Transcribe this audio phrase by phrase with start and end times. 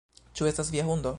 [0.39, 1.09] Ĉu estas via hundo?